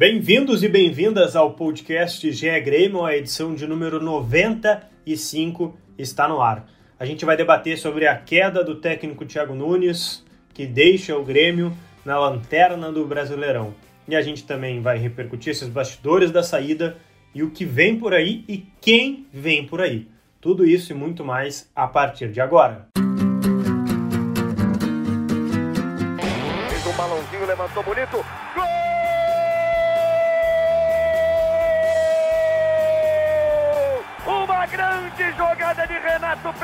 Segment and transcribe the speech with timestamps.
[0.00, 6.66] Bem-vindos e bem-vindas ao podcast GE Grêmio, a edição de número 95 está no ar.
[6.98, 10.24] A gente vai debater sobre a queda do técnico Thiago Nunes,
[10.54, 13.74] que deixa o Grêmio na lanterna do Brasileirão.
[14.08, 16.96] E a gente também vai repercutir esses bastidores da saída
[17.34, 20.08] e o que vem por aí e quem vem por aí.
[20.40, 22.88] Tudo isso e muito mais a partir de agora.
[22.96, 23.09] Fez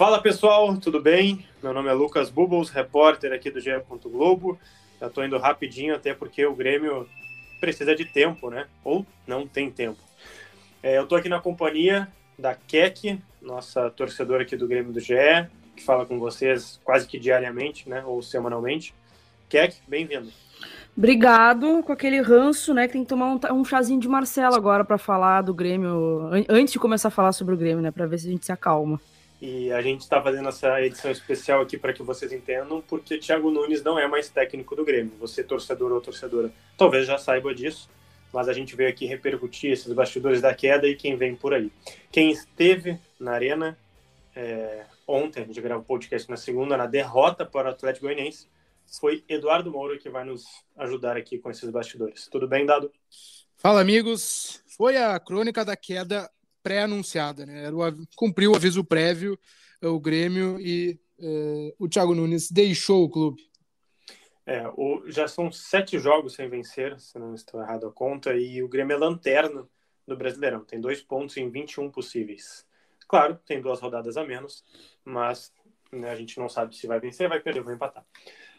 [0.00, 1.44] Fala pessoal, tudo bem?
[1.62, 3.70] Meu nome é Lucas Bubbles, repórter aqui do GE.
[4.06, 4.58] Globo.
[4.98, 7.06] Já estou indo rapidinho, até porque o Grêmio
[7.60, 8.66] precisa de tempo, né?
[8.82, 9.98] Ou não tem tempo.
[10.82, 15.12] É, eu estou aqui na companhia da Kek, nossa torcedora aqui do Grêmio do GE,
[15.76, 18.02] que fala com vocês quase que diariamente, né?
[18.06, 18.94] Ou semanalmente.
[19.50, 20.32] Kek, bem-vindo.
[20.96, 22.86] Obrigado, com aquele ranço, né?
[22.86, 26.72] Que tem que tomar um, um chazinho de Marcelo agora para falar do Grêmio, antes
[26.72, 27.90] de começar a falar sobre o Grêmio, né?
[27.90, 28.98] Para ver se a gente se acalma.
[29.40, 33.50] E a gente está fazendo essa edição especial aqui para que vocês entendam, porque Thiago
[33.50, 35.12] Nunes não é mais técnico do Grêmio.
[35.18, 37.88] Você, torcedor ou torcedora, talvez já saiba disso,
[38.32, 41.72] mas a gente veio aqui repercutir esses bastidores da queda e quem vem por aí.
[42.12, 43.78] Quem esteve na Arena
[44.36, 48.46] é, ontem, a gente gravou o podcast na segunda, na derrota para o Atlético Goianiense,
[48.98, 50.44] foi Eduardo Moura que vai nos
[50.76, 52.28] ajudar aqui com esses bastidores.
[52.28, 52.92] Tudo bem, Dado?
[53.56, 54.62] Fala, amigos.
[54.76, 56.30] Foi a crônica da queda
[56.62, 57.64] pré-anunciada, né?
[57.64, 59.38] Era o, cumpriu o aviso prévio,
[59.82, 63.50] o Grêmio e uh, o Thiago Nunes deixou o clube.
[64.46, 68.62] É, o, já são sete jogos sem vencer, se não estou errado a conta, e
[68.62, 69.66] o Grêmio é lanterna
[70.06, 70.64] do Brasileirão.
[70.64, 72.66] Tem dois pontos em 21 possíveis.
[73.06, 74.64] Claro, tem duas rodadas a menos,
[75.04, 75.52] mas
[75.92, 78.04] né, a gente não sabe se vai vencer, vai perder, vai empatar.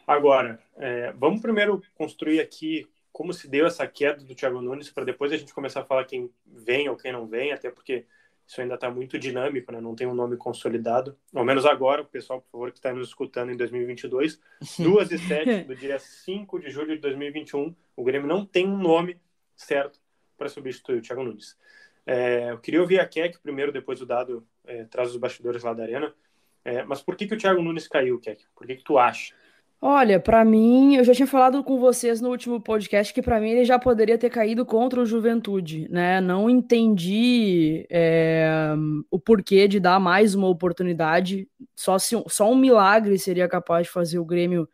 [0.06, 5.04] Agora, é, vamos primeiro construir aqui como se deu essa queda do Thiago Nunes para
[5.04, 8.06] depois a gente começar a falar quem vem ou quem não vem, até porque
[8.46, 9.80] isso ainda está muito dinâmico, né?
[9.80, 11.16] não tem um nome consolidado.
[11.34, 14.40] Ao menos agora, o pessoal, por favor, que está nos escutando em 2022,
[14.78, 18.76] 2 e 7 do dia 5 de julho de 2021, o Grêmio não tem um
[18.76, 19.20] nome
[19.54, 20.00] certo
[20.36, 21.56] para substituir o Thiago Nunes.
[22.04, 25.72] É, eu queria ouvir a Keck primeiro, depois o Dado é, traz os bastidores lá
[25.72, 26.12] da Arena.
[26.64, 28.44] É, mas por que, que o Thiago Nunes caiu, Keck?
[28.54, 29.34] Por que, que tu acha?
[29.84, 33.50] Olha, para mim, eu já tinha falado com vocês no último podcast que para mim
[33.50, 36.20] ele já poderia ter caído contra o Juventude, né?
[36.20, 38.74] Não entendi é,
[39.10, 41.48] o porquê de dar mais uma oportunidade.
[41.74, 44.68] Só, se, só um milagre seria capaz de fazer o Grêmio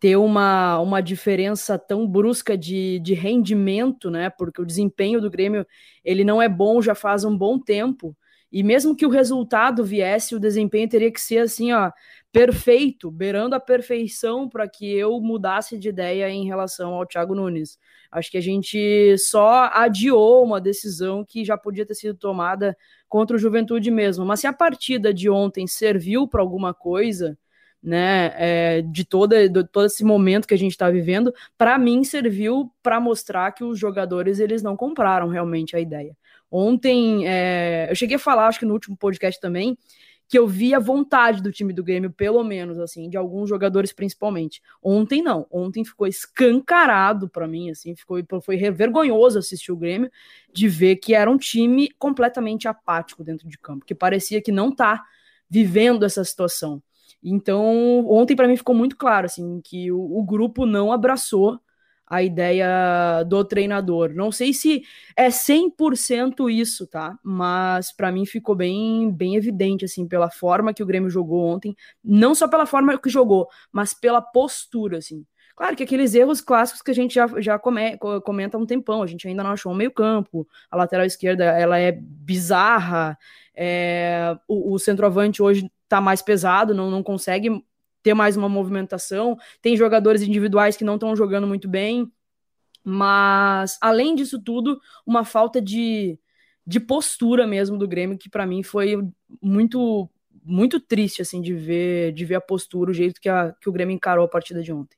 [0.00, 4.30] ter uma, uma diferença tão brusca de, de rendimento, né?
[4.30, 5.66] Porque o desempenho do Grêmio
[6.02, 8.16] ele não é bom já faz um bom tempo.
[8.50, 11.90] E mesmo que o resultado viesse, o desempenho teria que ser assim, ó,
[12.32, 17.78] perfeito, beirando a perfeição para que eu mudasse de ideia em relação ao Thiago Nunes.
[18.10, 22.76] Acho que a gente só adiou uma decisão que já podia ter sido tomada
[23.08, 24.24] contra o Juventude mesmo.
[24.24, 27.36] Mas se a partida de ontem serviu para alguma coisa,
[27.82, 32.02] né, é, de, toda, de todo esse momento que a gente está vivendo, para mim
[32.04, 36.16] serviu para mostrar que os jogadores eles não compraram realmente a ideia.
[36.50, 39.76] Ontem, é, eu cheguei a falar, acho que no último podcast também,
[40.28, 43.92] que eu vi a vontade do time do Grêmio, pelo menos, assim, de alguns jogadores
[43.94, 44.62] principalmente.
[44.82, 50.10] Ontem não, ontem ficou escancarado para mim, assim, ficou foi vergonhoso assistir o Grêmio
[50.52, 54.70] de ver que era um time completamente apático dentro de campo, que parecia que não
[54.70, 55.02] tá
[55.48, 56.82] vivendo essa situação.
[57.22, 61.58] Então, ontem para mim ficou muito claro assim que o, o grupo não abraçou
[62.08, 64.12] a ideia do treinador.
[64.14, 64.82] Não sei se
[65.16, 67.18] é 100% isso, tá?
[67.22, 71.76] Mas para mim ficou bem, bem evidente, assim, pela forma que o Grêmio jogou ontem.
[72.02, 75.24] Não só pela forma que jogou, mas pela postura, assim.
[75.58, 79.02] Claro que aqueles erros clássicos que a gente já, já come, comenta há um tempão,
[79.02, 83.18] a gente ainda não achou um meio campo, a lateral esquerda ela é bizarra,
[83.56, 87.60] é, o, o centroavante hoje tá mais pesado, não, não consegue
[88.02, 89.36] ter mais uma movimentação.
[89.60, 92.10] Tem jogadores individuais que não estão jogando muito bem,
[92.84, 96.18] mas além disso tudo, uma falta de,
[96.66, 98.96] de postura mesmo do Grêmio que para mim foi
[99.42, 100.08] muito
[100.44, 103.72] muito triste assim de ver de ver a postura, o jeito que, a, que o
[103.72, 104.96] Grêmio encarou a partida de ontem.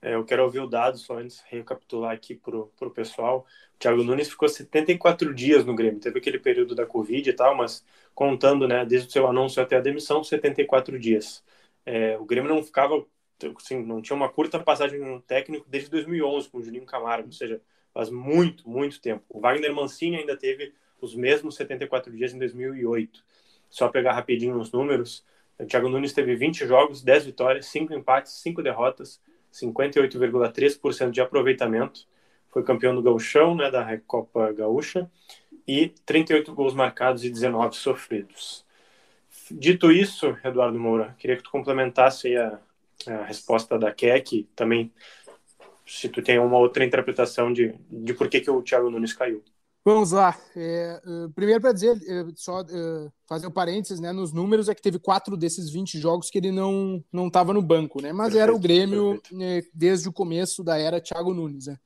[0.00, 3.44] É, eu quero ouvir o dado só antes, recapitular aqui para o pessoal.
[3.74, 6.00] O Thiago Nunes ficou 74 dias no Grêmio.
[6.00, 7.84] Teve aquele período da Covid e tal, mas
[8.14, 11.42] contando, né, desde o seu anúncio até a demissão, 74 dias.
[11.84, 13.04] É, o Grêmio não ficava,
[13.56, 17.32] assim, não tinha uma curta passagem no técnico desde 2011 com o Juninho Camargo, ou
[17.32, 17.60] seja,
[17.92, 19.24] faz muito, muito tempo.
[19.28, 23.24] O Wagner Mancini ainda teve os mesmos 74 dias em 2008.
[23.70, 25.24] Só pegar rapidinho os números,
[25.58, 29.20] o Thiago Nunes teve 20 jogos, 10 vitórias, 5 empates, 5 derrotas,
[29.52, 32.06] 58,3% de aproveitamento.
[32.50, 35.10] Foi campeão do Gauchão, né, da Copa Gaúcha,
[35.66, 38.64] e 38 gols marcados e 19 sofridos.
[39.50, 42.58] Dito isso, Eduardo Moura, queria que tu complementasse a,
[43.06, 44.92] a resposta da Keck, também
[45.86, 49.42] se tu tem uma outra interpretação de, de por que, que o Thiago Nunes caiu.
[49.88, 50.38] Vamos lá.
[50.54, 54.12] É, uh, primeiro, para dizer, uh, só uh, fazer um parênteses, né?
[54.12, 57.62] Nos números é que teve quatro desses 20 jogos que ele não não estava no
[57.62, 58.12] banco, né?
[58.12, 61.78] Mas perfeito, era o Grêmio né, desde o começo da era Thiago Nunes, né?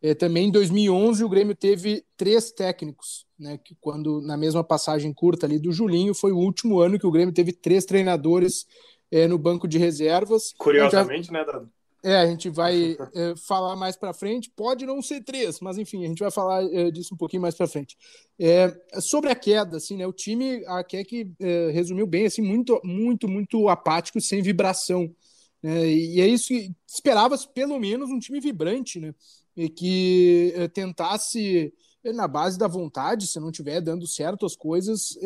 [0.00, 3.58] É, também em 2011 o Grêmio teve três técnicos, né?
[3.58, 7.10] Que quando na mesma passagem curta ali do Julinho foi o último ano que o
[7.10, 8.66] Grêmio teve três treinadores
[9.10, 10.54] é, no banco de reservas.
[10.56, 11.32] Curiosamente, já...
[11.32, 11.68] né, Dado?
[12.02, 14.50] É, a gente vai é, falar mais para frente.
[14.54, 17.56] Pode não ser três, mas enfim, a gente vai falar é, disso um pouquinho mais
[17.56, 17.96] para frente.
[18.38, 20.06] É, sobre a queda, assim, né?
[20.06, 25.12] O time, a Keck é, resumiu bem, assim, muito, muito, muito apático, sem vibração.
[25.60, 25.88] Né?
[25.88, 29.12] E é isso que esperava pelo menos um time vibrante, né?
[29.56, 31.74] E que é, tentasse
[32.04, 35.18] é, na base da vontade, se não tiver dando certo as coisas,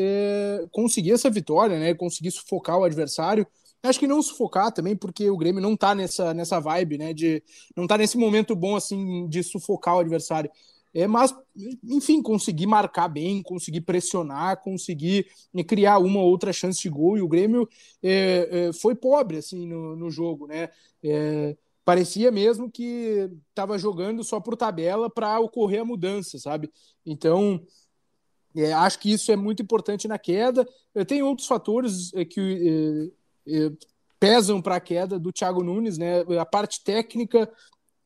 [0.70, 1.92] conseguir essa vitória, né?
[1.92, 3.46] Conseguir sufocar o adversário.
[3.82, 7.12] Acho que não sufocar também, porque o Grêmio não tá nessa, nessa vibe, né?
[7.12, 7.42] De,
[7.76, 10.50] não tá nesse momento bom assim de sufocar o adversário.
[10.94, 11.34] É, mas,
[11.84, 15.26] enfim, conseguir marcar bem, conseguir pressionar, conseguir
[15.66, 17.16] criar uma ou outra chance de gol.
[17.16, 17.68] E o Grêmio
[18.02, 20.68] é, é, foi pobre assim no, no jogo, né?
[21.02, 26.70] É, parecia mesmo que estava jogando só por tabela para ocorrer a mudança, sabe?
[27.06, 27.60] Então,
[28.54, 30.66] é, acho que isso é muito importante na queda.
[31.06, 33.21] Tem outros fatores é, que é,
[34.18, 36.20] pesam para a queda do Thiago Nunes, né?
[36.38, 37.50] A parte técnica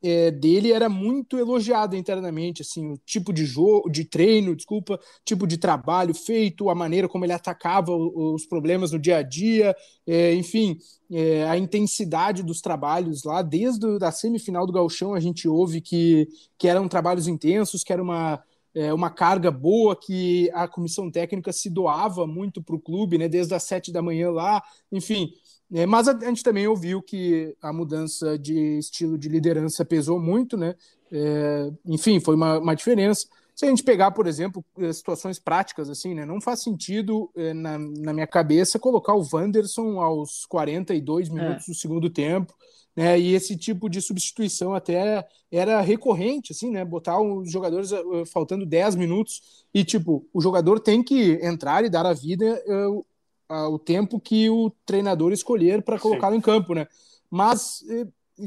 [0.01, 5.47] é, dele era muito elogiada internamente, assim, o tipo de jogo, de treino, desculpa, tipo
[5.47, 9.75] de trabalho feito, a maneira como ele atacava os problemas no dia a dia,
[10.05, 10.77] é, enfim,
[11.11, 16.27] é, a intensidade dos trabalhos lá, desde a semifinal do Galchão a gente ouve que,
[16.57, 18.41] que eram trabalhos intensos, que era uma
[18.75, 23.27] é, uma carga boa que a comissão técnica se doava muito para o clube, né,
[23.27, 24.61] desde as sete da manhã lá,
[24.91, 25.31] enfim.
[25.73, 30.19] É, mas a, a, gente também ouviu que a mudança de estilo de liderança pesou
[30.19, 30.75] muito, né?
[31.11, 33.27] É, enfim, foi uma, uma diferença.
[33.57, 36.25] Se a gente pegar, por exemplo, é, situações práticas, assim, né?
[36.25, 41.71] Não faz sentido, é, na, na minha cabeça, colocar o Wanderson aos 42 minutos é.
[41.71, 42.53] do segundo tempo
[42.97, 43.19] né?
[43.19, 46.83] E esse tipo de substituição até era recorrente, assim, né?
[46.83, 51.91] Botar os jogadores uh, faltando 10 minutos e, tipo, o jogador tem que entrar e
[51.91, 53.05] dar a vida uh,
[53.51, 56.87] uh, o tempo que o treinador escolher para colocá-lo em campo, né?
[57.29, 57.83] Mas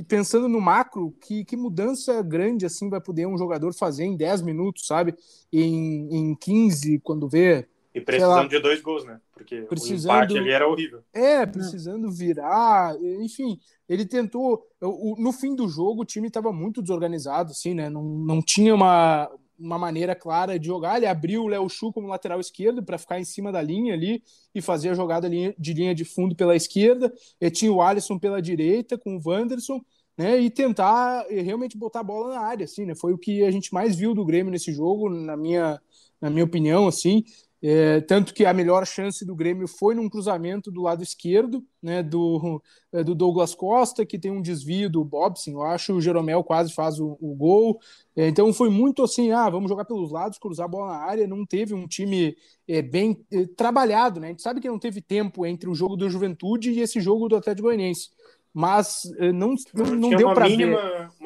[0.08, 4.42] pensando no macro, que, que mudança grande assim vai poder um jogador fazer em 10
[4.42, 5.14] minutos, sabe?
[5.52, 9.20] Em, em 15, quando vê e precisando de dois gols, né?
[9.32, 11.02] Porque precisando, o empate ali era horrível.
[11.12, 13.58] É, precisando virar, enfim,
[13.88, 14.64] ele tentou.
[14.80, 17.90] No fim do jogo, o time estava muito desorganizado, assim, né?
[17.90, 19.28] Não, não tinha uma,
[19.60, 20.96] uma maneira clara de jogar.
[20.96, 24.22] Ele abriu o Léo Chu como lateral esquerdo para ficar em cima da linha ali
[24.54, 27.12] e fazer a jogada de linha de fundo pela esquerda.
[27.40, 29.80] E tinha o Alisson pela direita com o Wanderson.
[30.18, 32.94] Né, e tentar realmente botar a bola na área, assim, né?
[32.94, 35.80] Foi o que a gente mais viu do Grêmio nesse jogo, na minha,
[36.20, 37.24] na minha opinião, assim.
[37.62, 42.02] É, tanto que a melhor chance do Grêmio foi num cruzamento do lado esquerdo, né,
[42.02, 46.42] do, é, do Douglas Costa, que tem um desvio do Bobson, eu acho, o Jeromel
[46.42, 47.78] quase faz o, o gol.
[48.16, 51.26] É, então foi muito assim, ah, vamos jogar pelos lados, cruzar a bola na área,
[51.26, 52.34] não teve um time
[52.66, 54.28] é, bem é, trabalhado, né?
[54.28, 57.28] A gente sabe que não teve tempo entre o jogo do Juventude e esse jogo
[57.28, 58.08] do Atlético Goianiense.
[58.52, 60.76] Mas é, não, não, não deu para ver.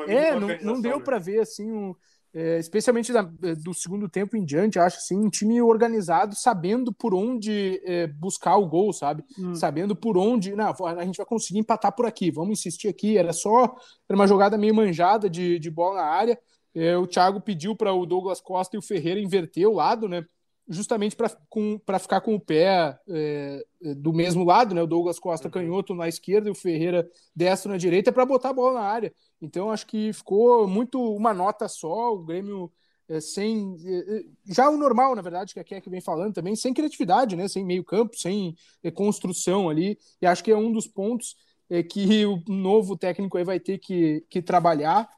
[0.09, 1.05] É, não, não deu né?
[1.05, 1.95] para ver assim um,
[2.35, 6.93] é, especialmente da, é, do segundo tempo em diante, acho assim, um time organizado, sabendo
[6.93, 9.25] por onde é, buscar o gol, sabe?
[9.38, 9.55] Hum.
[9.55, 13.17] Sabendo por onde, não, a gente vai conseguir empatar por aqui, vamos insistir aqui.
[13.17, 13.76] Era só
[14.09, 16.38] era uma jogada meio manjada de, de bola na área.
[16.75, 20.26] É, o Thiago pediu para o Douglas Costa e o Ferreira inverter o lado, né?
[20.68, 23.64] Justamente para ficar com o pé é,
[23.97, 24.83] do mesmo lado, né?
[24.83, 25.52] O Douglas Costa uhum.
[25.52, 29.12] canhoto na esquerda e o Ferreira destro na direita para botar a bola na área.
[29.40, 32.73] Então acho que ficou muito uma nota só, o Grêmio
[33.09, 36.56] é, sem é, é já o normal, na verdade, que é que vem falando também,
[36.56, 37.47] sem criatividade, né?
[37.49, 39.99] Sem meio campo, sem é, construção ali.
[40.21, 41.37] E acho que é um dos pontos
[41.68, 45.09] é, que o novo técnico aí vai ter que, que trabalhar.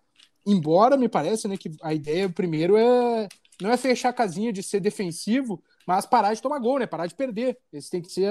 [0.45, 3.29] Embora me parece, né, que a ideia primeiro é
[3.61, 6.87] não é fechar a casinha de ser defensivo, mas parar de tomar gol, né?
[6.87, 7.59] Parar de perder.
[7.73, 8.31] Esse tem que ser,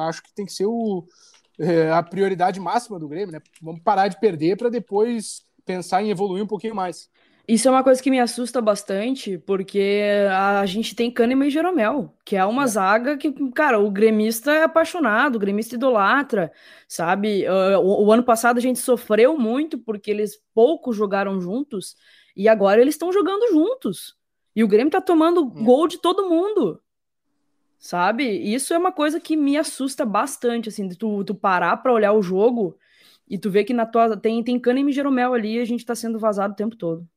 [0.00, 1.06] acho que tem que ser o,
[1.58, 3.40] é, a prioridade máxima do Grêmio, né?
[3.60, 7.10] Vamos parar de perder para depois pensar em evoluir um pouquinho mais.
[7.48, 12.14] Isso é uma coisa que me assusta bastante, porque a gente tem Kahneman e Jeromel,
[12.24, 12.66] que é uma é.
[12.68, 16.52] zaga que, cara, o gremista é apaixonado, o gremista idolatra,
[16.86, 17.44] sabe?
[17.82, 21.96] O, o ano passado a gente sofreu muito porque eles pouco jogaram juntos
[22.36, 24.16] e agora eles estão jogando juntos.
[24.54, 25.62] E o Grêmio tá tomando é.
[25.62, 26.80] gol de todo mundo.
[27.78, 28.24] Sabe?
[28.24, 32.12] Isso é uma coisa que me assusta bastante, assim, de tu, tu parar para olhar
[32.12, 32.76] o jogo
[33.28, 35.86] e tu ver que na tua tem tem Kahneman e Jeromel ali e a gente
[35.86, 37.08] tá sendo vazado o tempo todo.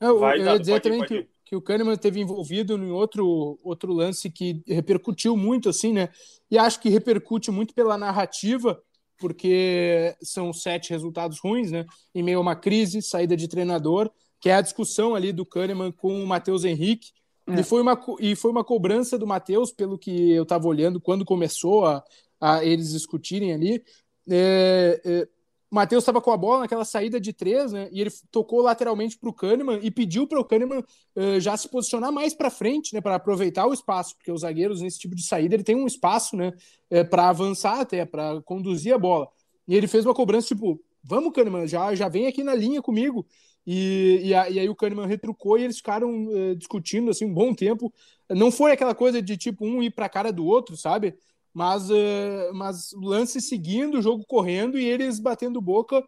[0.00, 1.08] Eu, Vai, eu ia dizer pode, também pode.
[1.08, 6.08] que, que o Kahneman teve envolvido em outro, outro lance que repercutiu muito, assim, né?
[6.50, 8.82] E acho que repercute muito pela narrativa,
[9.18, 11.86] porque são sete resultados ruins, né?
[12.14, 15.92] Em meio a uma crise, saída de treinador, que é a discussão ali do Kahneman
[15.92, 17.10] com o Matheus Henrique,
[17.56, 17.60] é.
[17.60, 21.24] E, foi uma, e foi uma cobrança do Matheus, pelo que eu estava olhando, quando
[21.24, 22.02] começou a,
[22.40, 23.82] a eles discutirem ali.
[24.28, 25.28] É, é,
[25.70, 27.88] o Matheus estava com a bola naquela saída de três, né?
[27.92, 31.68] E ele tocou lateralmente para o Kahneman e pediu para o Kahneman uh, já se
[31.68, 33.00] posicionar mais para frente, né?
[33.00, 36.36] Para aproveitar o espaço, porque os zagueiros nesse tipo de saída ele tem um espaço,
[36.36, 36.52] né?
[36.88, 39.28] É, para avançar até, para conduzir a bola.
[39.68, 43.24] E ele fez uma cobrança tipo: vamos, Kahneman, já, já vem aqui na linha comigo.
[43.66, 47.92] E, e, aí o Kahneman retrucou e eles ficaram uh, discutindo assim um bom tempo.
[48.28, 51.14] Não foi aquela coisa de tipo um ir para a cara do outro, sabe?
[51.52, 56.00] Mas, uh, mas lance seguindo, o jogo correndo e eles batendo boca.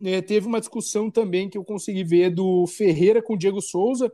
[0.00, 4.10] Uh, teve uma discussão também que eu consegui ver do Ferreira com o Diego Souza.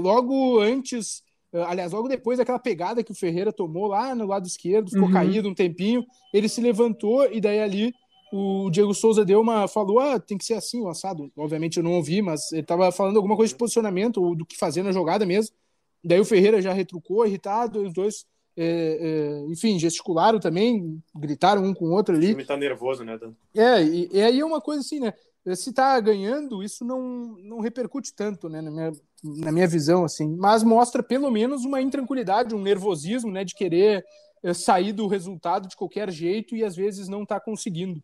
[0.00, 4.90] logo antes, aliás, logo depois daquela pegada que o Ferreira tomou lá no lado esquerdo,
[4.90, 5.12] ficou uhum.
[5.12, 7.92] caído um tempinho, ele se levantou e daí ali
[8.36, 9.68] o Diego Souza deu uma.
[9.68, 11.30] falou: ah, tem que ser assim o assado.
[11.36, 14.56] Obviamente eu não ouvi, mas ele estava falando alguma coisa de posicionamento ou do que
[14.56, 15.54] fazer na jogada mesmo.
[16.02, 18.26] Daí o Ferreira já retrucou, irritado, os dois,
[18.56, 18.98] é,
[19.46, 22.26] é, enfim, gesticularam também, gritaram um com o outro ali.
[22.26, 23.32] O time tá nervoso, né, Dan?
[23.54, 25.14] É, e, e aí é uma coisa assim, né?
[25.54, 30.34] Se tá ganhando, isso não, não repercute tanto, né, na minha, na minha visão, assim,
[30.36, 34.04] mas mostra pelo menos uma intranquilidade, um nervosismo, né, de querer
[34.42, 38.02] é, sair do resultado de qualquer jeito e às vezes não tá conseguindo.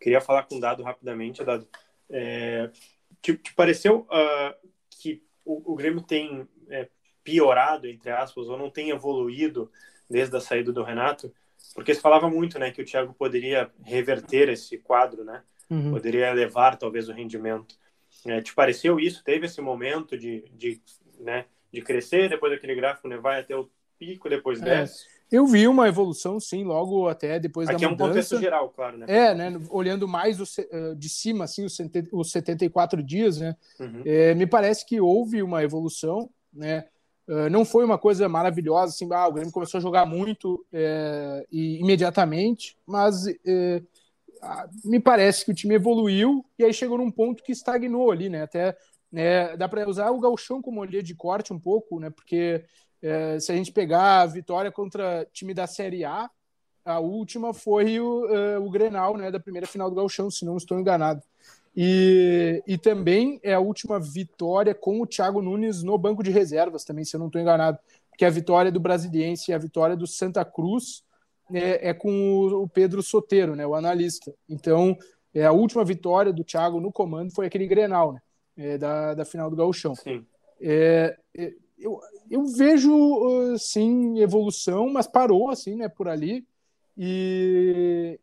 [0.00, 1.68] Queria falar com o Dado rapidamente, Dado.
[2.08, 2.70] É,
[3.20, 6.88] te, te, pareceu uh, que o, o, Grêmio tem é,
[7.22, 9.70] piorado, entre aspas, ou não tem evoluído
[10.08, 11.32] desde a saída do Renato?
[11.74, 15.42] Porque se falava muito, né, que o Thiago poderia reverter esse quadro, né?
[15.68, 15.92] Uhum.
[15.92, 17.76] Poderia elevar, talvez, o rendimento.
[18.26, 19.22] É, te pareceu isso?
[19.22, 20.80] Teve esse momento de, de,
[21.20, 24.64] né, de crescer, depois aquele gráfico né, vai até o pico, depois é.
[24.64, 25.06] desce?
[25.30, 27.94] Eu vi uma evolução, sim, logo até depois Aqui da mudança.
[27.94, 29.06] Aqui é um contexto geral, claro, né?
[29.08, 29.60] É, né?
[29.70, 33.56] Olhando mais o, eh, de cima, assim, os 74 dias, né?
[33.78, 34.02] Uhum.
[34.04, 36.86] É, me parece que houve uma evolução, né?
[37.28, 41.46] Uh, não foi uma coisa maravilhosa, assim, ah, o Grêmio começou a jogar muito é,
[41.52, 43.82] e imediatamente, mas é,
[44.84, 48.42] me parece que o time evoluiu e aí chegou num ponto que estagnou ali, né?
[48.42, 48.76] Até
[49.12, 52.10] né, dá para usar o galchão como linha de corte um pouco, né?
[52.10, 52.64] Porque
[53.02, 56.30] é, se a gente pegar a vitória contra time da Série A,
[56.84, 60.56] a última foi o, uh, o Grenal, né, da primeira final do Gauchão, se não
[60.56, 61.22] estou enganado.
[61.76, 66.84] E, e também é a última vitória com o Thiago Nunes no banco de reservas,
[66.84, 67.78] também, se eu não estou enganado.
[68.10, 71.04] Porque a vitória do Brasiliense e a vitória do Santa Cruz
[71.52, 74.34] é, é com o, o, Pedro Soteiro, né, o analista.
[74.48, 74.96] Então,
[75.32, 78.22] é a última vitória do Thiago no comando foi aquele Grenal, né,
[78.56, 79.94] é, da, da final do Gauchão.
[79.94, 80.26] Sim.
[80.60, 81.98] É, é eu,
[82.30, 86.46] eu vejo, sim, evolução, mas parou, assim, né, por ali.
[86.96, 88.20] E,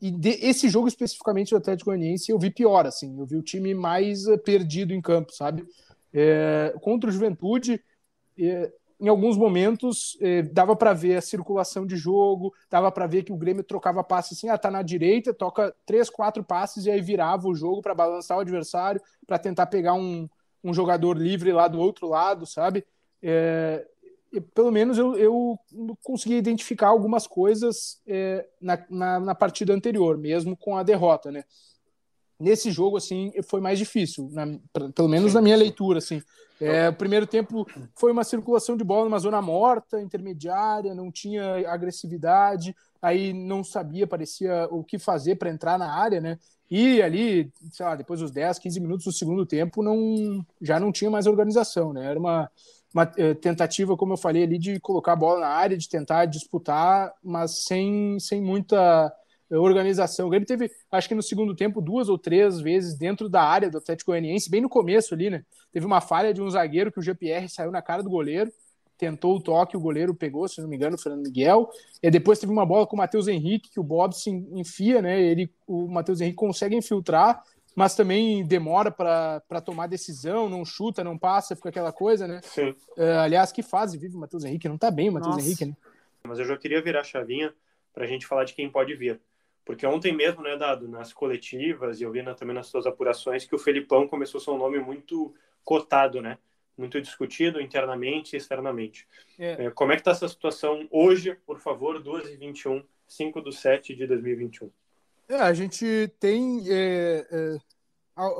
[0.00, 3.18] e de, esse jogo especificamente do Atlético Goianiense eu vi pior, assim.
[3.18, 5.66] Eu vi o time mais eh, perdido em campo, sabe?
[6.12, 7.82] É, contra o Juventude,
[8.38, 13.24] é, em alguns momentos é, dava para ver a circulação de jogo, dava para ver
[13.24, 16.90] que o Grêmio trocava passes assim, ah, tá na direita, toca três, quatro passes e
[16.90, 20.28] aí virava o jogo para balançar o adversário, para tentar pegar um,
[20.62, 22.84] um jogador livre lá do outro lado, sabe?
[23.22, 23.86] É,
[24.54, 25.58] pelo menos eu, eu,
[26.02, 31.44] consegui identificar algumas coisas é, na, na, na, partida anterior, mesmo com a derrota, né?
[32.38, 34.46] Nesse jogo, assim, foi mais difícil, na,
[34.94, 36.22] pelo menos na minha leitura, assim.
[36.60, 41.70] É, o primeiro tempo foi uma circulação de bola numa zona morta, intermediária, não tinha
[41.70, 46.38] agressividade, aí não sabia, parecia o que fazer para entrar na área, né?
[46.70, 50.92] E ali, sei lá, depois dos 10, 15 minutos do segundo tempo, não, já não
[50.92, 52.06] tinha mais organização, né?
[52.06, 52.50] Era uma,
[52.92, 56.24] uma eh, tentativa, como eu falei ali, de colocar a bola na área, de tentar
[56.26, 59.12] disputar, mas sem, sem muita
[59.50, 60.26] organização.
[60.26, 63.70] O Grêmio teve, acho que no segundo tempo, duas ou três vezes dentro da área
[63.70, 65.42] do Atlético Goianiense, bem no começo ali, né?
[65.72, 68.52] Teve uma falha de um zagueiro que o GPR saiu na cara do goleiro,
[68.96, 71.68] tentou o toque, o goleiro pegou, se não me engano, o Fernando Miguel.
[72.02, 75.20] E depois teve uma bola com o Matheus Henrique, que o Bob se enfia, né?
[75.20, 77.42] Ele, o Matheus Henrique consegue infiltrar,
[77.80, 82.42] mas também demora para tomar decisão, não chuta, não passa, fica aquela coisa, né?
[82.42, 82.76] Sim.
[82.90, 84.68] Uh, aliás, que fase vive o Matheus Henrique?
[84.68, 85.74] Não tá bem o Matheus Henrique, né?
[86.22, 87.54] Mas eu já queria virar a chavinha
[87.94, 89.18] para a gente falar de quem pode vir.
[89.64, 93.46] Porque ontem mesmo, né, Dado, nas coletivas, e eu vi na, também nas suas apurações,
[93.46, 95.34] que o Felipão começou a ser um nome muito
[95.64, 96.36] cotado, né?
[96.76, 99.08] Muito discutido internamente e externamente.
[99.38, 99.64] É.
[99.64, 104.06] É, como é que está essa situação hoje, por favor, 2h21, 5 do 7 de
[104.06, 104.70] 2021?
[105.30, 107.56] É, a gente tem é, é,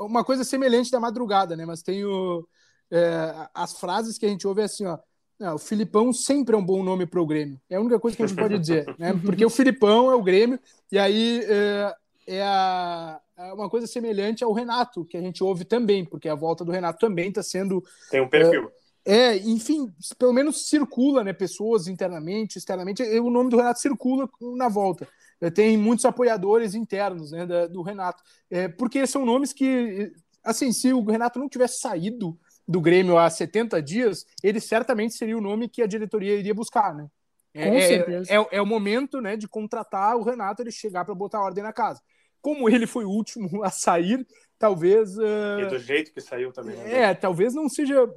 [0.01, 1.65] uma coisa semelhante da madrugada, né?
[1.65, 2.45] Mas tem o,
[2.91, 4.99] é, as frases que a gente ouve assim, ó.
[5.39, 7.59] Não, o Filipão sempre é um bom nome para o Grêmio.
[7.69, 9.13] É a única coisa que a gente pode dizer, né?
[9.25, 10.59] Porque o Filipão é o Grêmio,
[10.91, 11.95] e aí é,
[12.27, 16.35] é, a, é, uma coisa semelhante ao Renato, que a gente ouve também, porque a
[16.35, 17.81] volta do Renato também está sendo.
[18.11, 18.69] Tem um perfil.
[19.03, 21.33] É, é, enfim, pelo menos circula, né?
[21.33, 25.07] Pessoas internamente, externamente, o nome do Renato circula na volta.
[25.41, 28.23] É, tem muitos apoiadores internos né, do Renato.
[28.49, 33.29] É, porque são nomes que, assim, se o Renato não tivesse saído do Grêmio há
[33.29, 37.07] 70 dias, ele certamente seria o nome que a diretoria iria buscar, né?
[37.53, 38.33] É, Com é, certeza.
[38.33, 41.73] É, é, o momento né, de contratar o Renato, ele chegar para botar ordem na
[41.73, 42.01] casa.
[42.39, 44.25] Como ele foi o último a sair,
[44.61, 45.17] talvez.
[45.17, 45.59] Uh...
[45.59, 46.77] E do jeito que saiu também.
[46.77, 47.01] Né?
[47.01, 48.07] É, talvez não seja.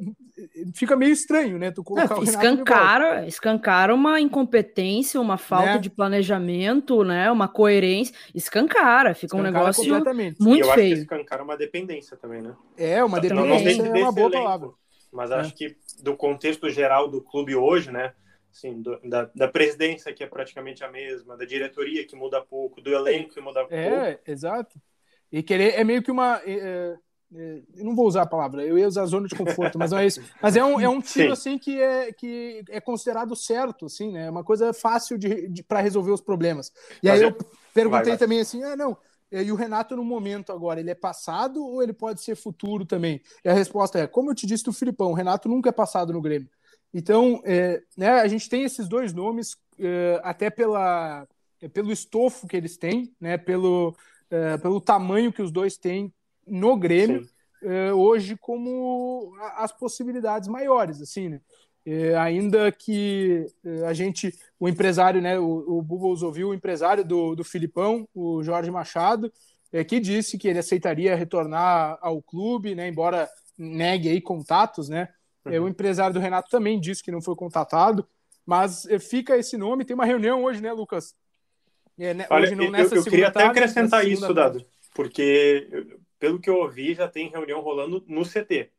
[0.75, 1.71] Fica meio estranho, né?
[1.71, 5.79] Tu colocar não, o escancara, escancara uma incompetência, uma falta né?
[5.79, 7.31] de planejamento, né?
[7.31, 8.15] Uma coerência.
[8.35, 10.93] Escancara, fica escancara um negócio muito eu feio.
[10.93, 12.55] Acho que escancara uma dependência também, né?
[12.77, 14.71] É, uma dependência é uma boa elenco, palavra.
[15.11, 15.35] Mas é.
[15.37, 18.13] acho que do contexto geral do clube hoje, né?
[18.53, 22.81] Assim, do, da, da presidência que é praticamente a mesma, da diretoria que muda pouco,
[22.81, 24.05] do elenco que muda é, pouco.
[24.05, 24.79] É, exato.
[25.31, 26.41] E querer é meio que uma.
[26.45, 26.97] É, é,
[27.37, 30.07] é, não vou usar a palavra, eu ia usar zona de conforto, mas não é
[30.07, 30.23] isso.
[30.41, 34.27] Mas é um, é um tiro assim que é, que é considerado certo, assim, né?
[34.27, 36.71] É uma coisa fácil de, de para resolver os problemas.
[37.03, 37.33] E mas aí eu
[37.73, 38.19] perguntei vai, vai.
[38.19, 38.97] também assim: ah, não.
[39.33, 43.21] E o Renato, no momento agora, ele é passado ou ele pode ser futuro também?
[43.45, 46.13] E a resposta é: como eu te disse do Filipão, o Renato nunca é passado
[46.13, 46.49] no Grêmio.
[46.95, 51.27] Então, é, né, a gente tem esses dois nomes, é, até pela,
[51.73, 53.97] pelo estofo que eles têm, né, pelo,
[54.31, 56.13] é, pelo tamanho que os dois têm
[56.47, 57.27] no Grêmio,
[57.63, 61.41] é, hoje como as possibilidades maiores, assim, né?
[61.87, 67.05] É, ainda que é, a gente, o empresário, né, o, o Bubbles ouviu o empresário
[67.05, 69.31] do, do Filipão, o Jorge Machado,
[69.71, 75.11] é, que disse que ele aceitaria retornar ao clube, né, embora negue aí contatos, né,
[75.45, 75.67] é, uhum.
[75.67, 78.09] o empresário do Renato também disse que não foi contatado,
[78.47, 81.15] mas é, fica esse nome, tem uma reunião hoje, né, Lucas,
[81.99, 85.69] é, né, Olha, hoje não, nessa eu, eu queria até acrescentar isso, Dado, porque
[86.19, 88.71] pelo que eu ouvi, já tem reunião rolando no CT.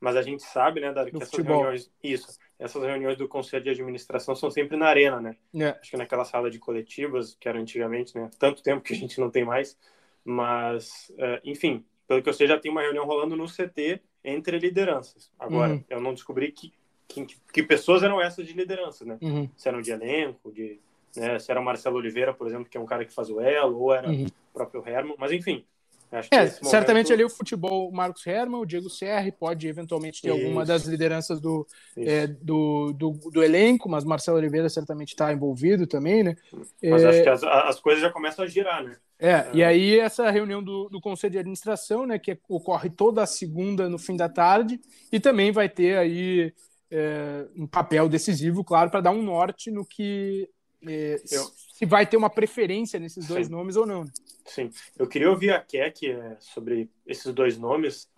[0.00, 1.56] Mas a gente sabe, né, Dado, que essas futebol.
[1.56, 1.90] reuniões.
[2.02, 5.36] Isso, essas reuniões do Conselho de Administração são sempre na arena, né?
[5.54, 5.70] É.
[5.70, 8.30] Acho que naquela sala de coletivas, que era antigamente, né?
[8.38, 9.76] Tanto tempo que a gente não tem mais.
[10.24, 14.58] Mas, uh, enfim, pelo que eu sei, já tem uma reunião rolando no CT entre
[14.58, 15.32] lideranças.
[15.38, 15.84] Agora, uhum.
[15.88, 16.72] eu não descobri que,
[17.08, 19.18] que, que, pessoas eram essas de liderança, né?
[19.20, 19.48] Uhum.
[19.56, 20.80] Se eram de elenco, de
[21.16, 21.38] né?
[21.38, 23.80] Se era o Marcelo Oliveira, por exemplo, que é um cara que faz o elo,
[23.80, 24.26] ou era uhum.
[24.26, 25.64] o próprio Herman, mas enfim.
[26.10, 26.66] Acho é, momento...
[26.66, 30.38] certamente ali o futebol, o Marcos Herman, o Diego Serri, pode eventualmente ter Isso.
[30.38, 31.66] alguma das lideranças do,
[31.96, 36.34] é, do, do, do, elenco, mas Marcelo Oliveira certamente está envolvido também, né?
[36.82, 37.08] Mas é...
[37.08, 38.96] acho que as, as coisas já começam a girar, né?
[39.18, 43.22] É, é, e aí essa reunião do, do Conselho de Administração, né, que ocorre toda
[43.22, 44.80] a segunda no fim da tarde,
[45.12, 46.54] e também vai ter aí
[46.90, 50.48] é, um papel decisivo, claro, para dar um norte no que
[50.86, 51.44] é, eu...
[51.72, 53.52] se vai ter uma preferência nesses dois Sim.
[53.52, 54.04] nomes ou não.
[54.04, 54.10] Né?
[54.46, 58.08] Sim, eu queria ouvir a Keck é, sobre esses dois nomes.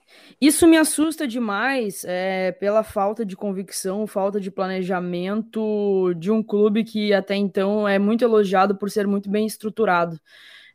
[0.41, 6.83] Isso me assusta demais é, pela falta de convicção, falta de planejamento de um clube
[6.83, 10.21] que até então é muito elogiado por ser muito bem estruturado.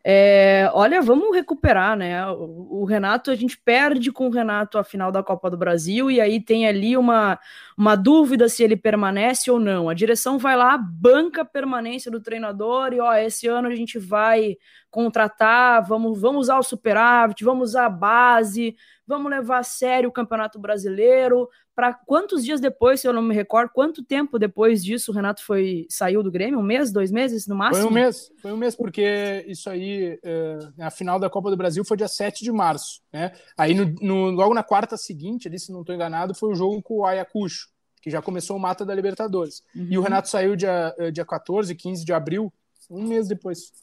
[0.08, 2.24] É, olha, vamos recuperar, né?
[2.28, 6.12] O, o, Renato, a gente perde com o Renato a final da Copa do Brasil
[6.12, 7.39] e aí tem ali uma,
[7.76, 9.89] uma dúvida se ele permanece ou não.
[9.89, 13.98] A direção vai lá, banca a permanência do treinador e ó, esse ano a gente
[13.98, 14.58] vai
[14.95, 20.12] contratar, vamos, vamos usar o superávit, vamos usar a base, vamos levar a sério o
[20.12, 21.49] Campeonato Brasileiro.
[21.75, 25.43] Para quantos dias depois, se eu não me recordo, quanto tempo depois disso o Renato
[25.43, 26.60] foi saiu do Grêmio?
[26.60, 27.81] Um mês, dois meses no máximo?
[27.81, 31.58] Foi um mês, foi um mês, porque isso aí, é, a final da Copa do
[31.58, 33.01] Brasil foi dia 7 de março.
[33.12, 33.34] Né?
[33.58, 36.81] Aí no, no logo na quarta seguinte, ali, se não estou enganado, foi o jogo
[36.81, 37.67] com o Ayacucho,
[38.01, 39.62] que já começou o mata da Libertadores.
[39.75, 39.88] Uhum.
[39.89, 42.53] E o Renato saiu dia, eh, dia 14, 15 de abril,
[42.89, 43.73] um mês depois.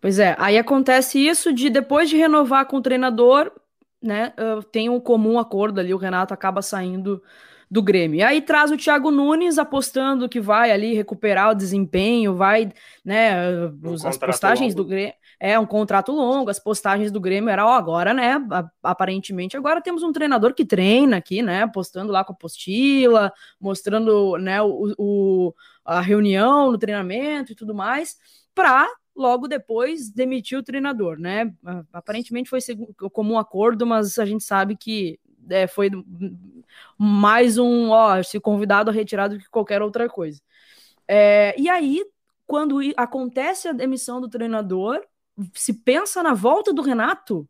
[0.00, 3.50] Pois é, aí acontece isso de depois de renovar com o treinador,
[4.02, 4.32] né,
[4.70, 7.22] tem um comum acordo ali, o Renato acaba saindo
[7.68, 8.18] do Grêmio.
[8.18, 12.70] E aí traz o Thiago Nunes apostando que vai ali recuperar o desempenho, vai,
[13.04, 14.84] né, um as postagens longo.
[14.84, 18.36] do Grêmio, é um contrato longo, as postagens do Grêmio era, ó, agora, né,
[18.82, 24.38] aparentemente agora temos um treinador que treina aqui, né, postando lá com a apostila, mostrando,
[24.38, 28.16] né, o, o a reunião no treinamento e tudo mais,
[28.54, 31.52] para logo depois demitir o treinador, né?
[31.92, 32.60] Aparentemente foi
[33.12, 35.90] comum acordo, mas a gente sabe que é, foi
[36.98, 40.40] mais um, ó, se convidado a retirar do que qualquer outra coisa.
[41.08, 42.04] É, e aí,
[42.46, 45.00] quando acontece a demissão do treinador,
[45.54, 47.48] se pensa na volta do Renato,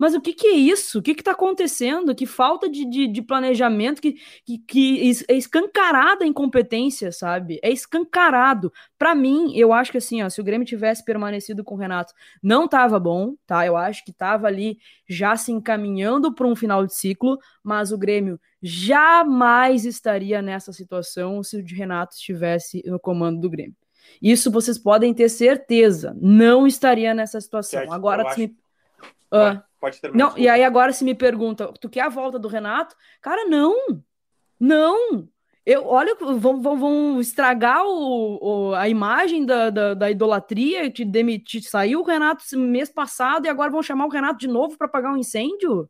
[0.00, 0.98] mas o que, que é isso?
[0.98, 2.14] O que está acontecendo?
[2.14, 4.14] Que falta de, de, de planejamento, que,
[4.46, 7.60] que, que, é escancarada a incompetência, sabe?
[7.62, 8.72] É escancarado.
[8.98, 12.14] Para mim, eu acho que assim, ó, se o Grêmio tivesse permanecido com o Renato,
[12.42, 13.66] não estava bom, tá?
[13.66, 17.98] Eu acho que estava ali já se encaminhando para um final de ciclo, mas o
[17.98, 23.76] Grêmio jamais estaria nessa situação se o Renato estivesse no comando do Grêmio.
[24.22, 26.16] Isso vocês podem ter certeza.
[26.18, 27.92] Não estaria nessa situação.
[27.92, 28.56] Agora, se me...
[29.30, 30.30] uh, Pode terminar.
[30.30, 32.94] Não, e aí agora se me pergunta, tu quer a volta do Renato?
[33.22, 33.74] Cara, não.
[34.58, 35.26] Não.
[35.64, 38.38] Eu, olha, vão, vão, vão estragar o,
[38.70, 43.48] o, a imagem da, da, da idolatria que demitir, saiu o Renato mês passado e
[43.48, 45.88] agora vão chamar o Renato de novo para pagar um incêndio?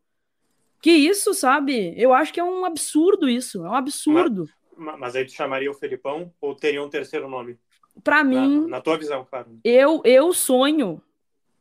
[0.81, 1.95] Que isso, sabe?
[1.97, 3.65] Eu acho que é um absurdo isso.
[3.65, 4.49] É um absurdo.
[4.77, 7.59] Mas, mas aí tu chamaria o Felipão ou teria um terceiro nome?
[8.03, 8.63] Para mim.
[8.63, 9.59] Na, na tua visão, claro.
[9.63, 11.03] Eu, eu sonho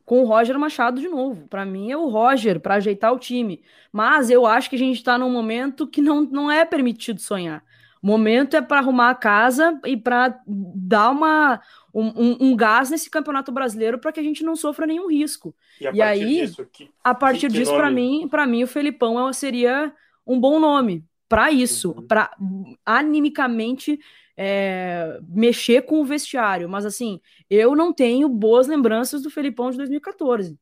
[0.09, 1.47] com o Roger Machado de novo.
[1.47, 3.61] Para mim é o Roger para ajeitar o time.
[3.91, 7.63] Mas eu acho que a gente está num momento que não, não é permitido sonhar.
[8.01, 11.61] O momento é para arrumar a casa e para dar uma,
[11.93, 15.53] um, um, gás nesse campeonato brasileiro para que a gente não sofra nenhum risco.
[15.79, 19.31] E, e aí, disso, que, a partir que, disso, para mim, para mim, o Felipão
[19.31, 19.93] seria
[20.25, 22.07] um bom nome para isso, uhum.
[22.07, 22.35] para
[22.83, 23.99] animicamente
[24.35, 26.67] é, mexer com o vestiário.
[26.67, 27.19] Mas assim,
[27.49, 30.57] eu não tenho boas lembranças do Felipão de 2014.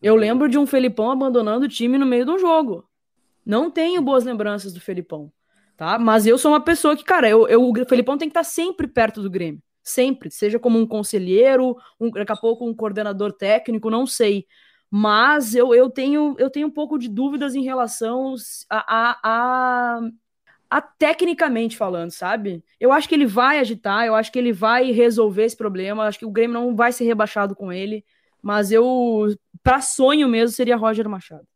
[0.00, 0.20] Eu uhum.
[0.20, 2.88] lembro de um Felipão abandonando o time no meio de um jogo.
[3.44, 5.32] Não tenho boas lembranças do Felipão,
[5.76, 5.98] tá?
[5.98, 8.86] Mas eu sou uma pessoa que, cara, eu, eu, o Felipão tem que estar sempre
[8.86, 9.62] perto do Grêmio.
[9.82, 10.30] Sempre.
[10.30, 14.46] Seja como um conselheiro, um, daqui a pouco um coordenador técnico, não sei.
[14.90, 18.34] Mas eu, eu, tenho, eu tenho um pouco de dúvidas em relação
[18.70, 20.00] a, a, a
[20.70, 22.62] a, tecnicamente falando, sabe?
[22.80, 26.18] Eu acho que ele vai agitar, eu acho que ele vai resolver esse problema, acho
[26.18, 28.04] que o Grêmio não vai ser rebaixado com ele,
[28.42, 31.46] mas eu, para sonho mesmo, seria Roger Machado.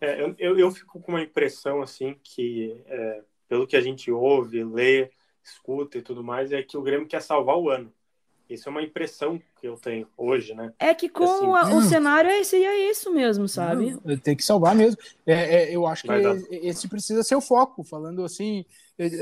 [0.00, 4.10] É, eu, eu, eu, fico com uma impressão, assim, que é, pelo que a gente
[4.10, 5.10] ouve, lê,
[5.42, 7.92] escuta e tudo mais, é que o Grêmio quer salvar o ano.
[8.48, 10.72] Isso é uma impressão que eu tenho hoje, né?
[10.78, 13.96] É que com assim, a, o cenário é, seria isso mesmo, sabe?
[14.22, 15.00] Tem que salvar mesmo.
[15.26, 16.12] É, é, eu acho que
[16.52, 18.64] esse precisa ser o foco, falando assim.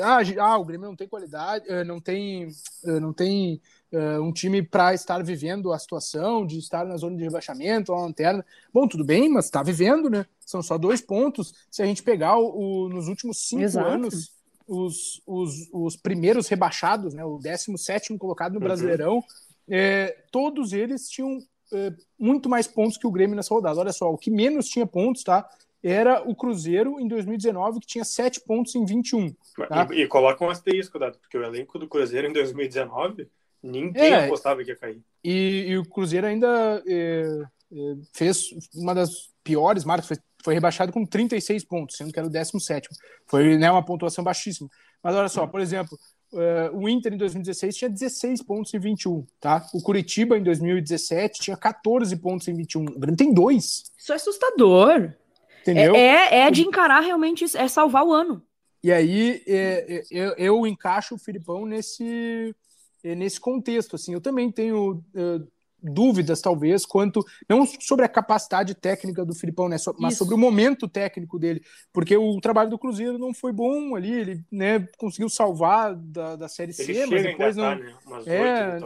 [0.02, 2.48] Ah, ah, o Grêmio não tem qualidade, eh, não tem,
[2.84, 3.60] eh, não tem
[3.92, 8.00] uh, um time para estar vivendo a situação de estar na zona de rebaixamento, a
[8.00, 8.44] lanterna.
[8.72, 10.26] Bom, tudo bem, mas está vivendo, né?
[10.38, 11.54] São só dois pontos.
[11.70, 13.88] Se a gente pegar o, o nos últimos cinco Exato.
[13.88, 14.32] anos,
[14.66, 18.64] os, os, os primeiros rebaixados, né, o 17 colocado no uhum.
[18.64, 19.24] Brasileirão,
[19.68, 21.38] é, todos eles tinham
[21.72, 23.80] é, muito mais pontos que o Grêmio nessa rodada.
[23.80, 25.48] Olha só, o que menos tinha pontos, tá?
[25.82, 29.34] Era o Cruzeiro em 2019, que tinha 7 pontos em 21.
[29.68, 29.86] Tá?
[29.92, 33.28] E, e coloca um asterisco, Dado, porque o elenco do Cruzeiro em 2019,
[33.62, 35.02] ninguém é, apostava que ia cair.
[35.22, 41.06] E, e o Cruzeiro ainda é, é fez uma das piores marcas, foi rebaixado com
[41.06, 42.90] 36 pontos, sendo que era o 17.
[43.26, 44.68] Foi né, uma pontuação baixíssima.
[45.02, 45.98] Mas olha só, por exemplo,
[46.34, 49.66] uh, o Inter em 2016 tinha 16 pontos em 21, tá?
[49.72, 52.82] O Curitiba em 2017 tinha 14 pontos em 21.
[52.82, 53.84] O Grêmio tem dois.
[53.96, 55.14] Isso é assustador.
[55.62, 55.94] Entendeu?
[55.94, 58.42] É, é, é de encarar realmente isso, é salvar o ano.
[58.82, 62.54] E aí é, eu, eu encaixo o Filipão nesse,
[63.02, 63.96] nesse contexto.
[63.96, 65.48] Assim, eu também tenho uh,
[65.84, 70.24] dúvidas, talvez, quanto não sobre a capacidade técnica do Filipão, né, mas Isso.
[70.24, 74.44] sobre o momento técnico dele, porque o trabalho do Cruzeiro não foi bom ali, ele
[74.50, 77.74] né, conseguiu salvar da, da Série ele C, mas depois não.
[77.76, 77.94] Né?
[78.26, 78.78] é,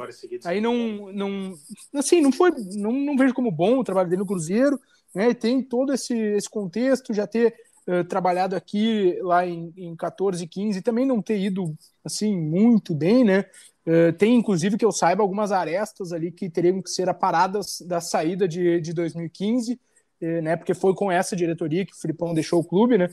[0.44, 1.54] aí não, não,
[1.94, 4.78] assim, não foi, não, não vejo como bom o trabalho dele no Cruzeiro,
[5.14, 7.54] né, tem todo esse, esse contexto, já ter
[7.86, 13.24] uh, trabalhado aqui lá em, em 14, 15, também não ter ido assim muito bem,
[13.24, 13.44] né?
[13.88, 18.02] Uh, tem, inclusive, que eu saiba, algumas arestas ali que teriam que ser aparadas da
[18.02, 19.78] saída de, de 2015, uh,
[20.20, 20.56] eh, né?
[20.56, 23.06] Porque foi com essa diretoria que o Filipão deixou o clube, né?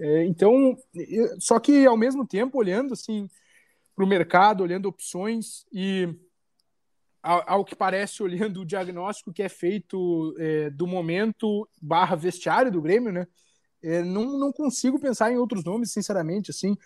[0.00, 0.76] Uh, então,
[1.38, 3.30] só que ao mesmo tempo, olhando assim
[3.94, 6.12] para o mercado, olhando opções e
[7.22, 10.34] ao, ao, que parece, olhando o diagnóstico que é feito
[10.74, 13.26] do momento barra vestiário do Grêmio, né?
[14.04, 16.76] Não, não consigo pensar em outros nomes, sinceramente, assim.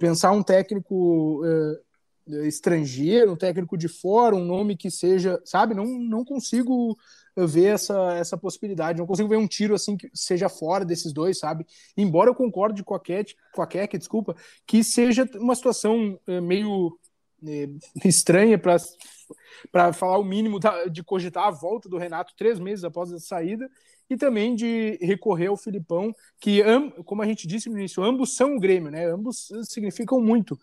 [0.00, 1.42] Pensar um técnico
[2.46, 5.74] estrangeiro, um técnico de fora, um nome que seja, sabe?
[5.74, 6.96] Não, não consigo
[7.36, 8.98] ver essa, essa possibilidade.
[8.98, 11.66] Não consigo ver um tiro assim que seja fora desses dois, sabe?
[11.96, 14.34] Embora eu concorde com a Cat, com a Keck, desculpa,
[14.66, 16.98] que seja uma situação é, meio
[17.46, 17.68] é,
[18.04, 18.76] estranha para
[19.70, 20.58] para falar o mínimo
[20.90, 23.68] de cogitar a volta do Renato três meses após a saída
[24.08, 26.62] e também de recorrer ao Filipão, que,
[27.04, 29.06] como a gente disse no início, ambos são o Grêmio, né?
[29.06, 30.58] Ambos significam muito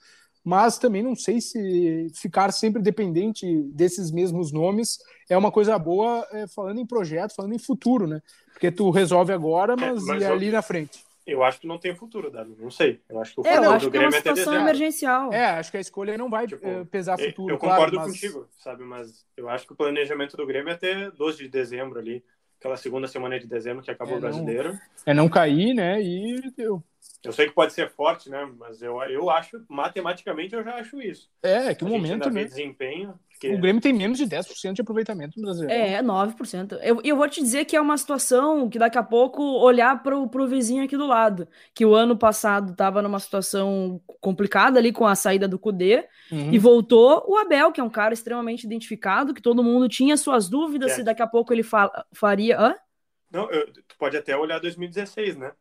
[0.46, 6.26] mas também não sei se ficar sempre dependente desses mesmos nomes é uma coisa boa
[6.32, 8.22] é, falando em projeto, falando em futuro, né?
[8.54, 11.04] Porque tu resolve agora, é, mas, é, mas e eu, ali na frente.
[11.26, 12.56] Eu acho que não tem futuro, Dado.
[12.60, 13.02] Não sei.
[13.10, 15.34] Eu acho que o é, futuro do Grêmio é, uma situação é emergencial.
[15.34, 17.56] É, acho que a escolha não vai tipo, eh, pesar futuro.
[17.56, 18.22] Eu concordo claro, mas...
[18.22, 18.84] contigo, sabe?
[18.84, 22.24] Mas eu acho que o planejamento do Grêmio é até 12 de dezembro ali,
[22.60, 24.74] aquela segunda semana de dezembro que acabou é, o brasileiro.
[24.74, 26.00] Não, é não cair, né?
[26.00, 26.84] E deu.
[27.24, 28.48] Eu sei que pode ser forte, né?
[28.58, 31.30] Mas eu, eu acho, matematicamente, eu já acho isso.
[31.42, 32.44] É, que o momento, né?
[32.44, 33.18] desempenho.
[33.30, 33.54] Porque...
[33.54, 35.70] O Grêmio tem menos de 10% de aproveitamento no Brasil.
[35.70, 36.80] É, 9%.
[36.82, 40.16] Eu, eu vou te dizer que é uma situação que daqui a pouco olhar para
[40.16, 45.06] o vizinho aqui do lado, que o ano passado estava numa situação complicada ali com
[45.06, 46.54] a saída do Cudê, uhum.
[46.54, 50.48] e voltou o Abel, que é um cara extremamente identificado, que todo mundo tinha suas
[50.48, 50.96] dúvidas é.
[50.96, 52.58] se daqui a pouco ele fa faria.
[52.58, 52.76] Hã?
[53.30, 55.52] Não, eu, tu pode até olhar 2016, né?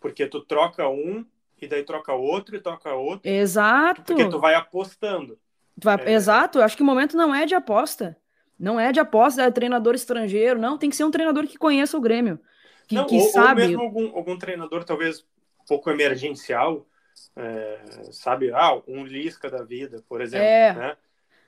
[0.00, 1.24] Porque tu troca um
[1.60, 3.30] e daí troca outro e troca outro.
[3.30, 4.02] Exato.
[4.02, 5.38] Porque tu vai apostando.
[5.78, 5.96] Tu vai...
[6.04, 6.12] É...
[6.12, 8.16] Exato, eu acho que o momento não é de aposta.
[8.58, 10.76] Não é de aposta, é treinador estrangeiro, não.
[10.76, 12.38] Tem que ser um treinador que conheça o Grêmio.
[12.86, 13.62] Que, não, que ou, sabe.
[13.62, 15.20] Ou mesmo algum, algum treinador, talvez
[15.60, 16.86] um pouco emergencial,
[17.36, 17.78] é,
[18.10, 18.50] sabe?
[18.52, 20.46] Ah, um Lisca da vida, por exemplo.
[20.46, 20.72] É.
[20.74, 20.96] Né?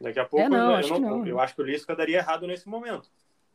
[0.01, 1.27] Daqui a pouco é, não, eu, acho eu, não, não.
[1.27, 3.11] eu acho que o Lisca daria errado nesse momento.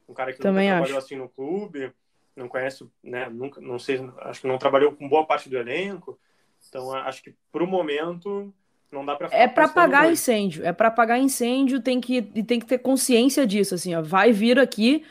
[0.08, 0.84] Um cara que Também nunca acho.
[0.84, 1.92] trabalhou assim no clube
[2.40, 6.20] não conhece, né, nunca, não sei, acho que não trabalhou com boa parte do elenco.
[6.68, 8.54] Então acho que para o momento
[8.92, 12.66] não dá para É para apagar incêndio, é para apagar incêndio, tem que tem que
[12.66, 15.06] ter consciência disso assim, ó, vai vir aqui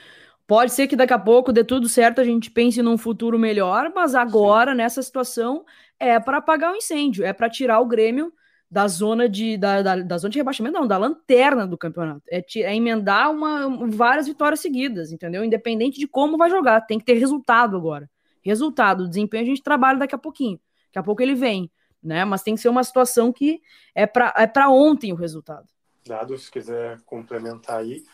[0.47, 3.91] Pode ser que daqui a pouco dê tudo certo, a gente pense num futuro melhor,
[3.93, 4.77] mas agora, Sim.
[4.77, 5.65] nessa situação,
[5.99, 8.33] é para apagar o incêndio, é para tirar o Grêmio
[8.71, 12.23] da zona de da, da, da, zona de rebaixamento, não, da lanterna do campeonato.
[12.29, 15.45] É, é, emendar uma, várias vitórias seguidas, entendeu?
[15.45, 18.11] Independente de como vai jogar, tem que ter resultado agora.
[18.45, 20.61] Resultado, desempenho a gente trabalha daqui a pouquinho.
[20.87, 21.71] Daqui a pouco ele vem,
[22.03, 22.25] né?
[22.25, 23.61] Mas tem que ser uma situação que
[23.95, 25.67] é para é para ontem o resultado.
[26.07, 28.05] Dado, se quiser complementar aí.